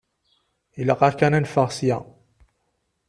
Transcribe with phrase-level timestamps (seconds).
[0.79, 1.97] Ilaq-aɣ kan ad neffeɣ ssya.